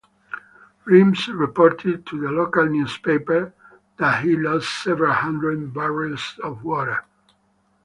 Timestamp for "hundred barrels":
5.13-6.39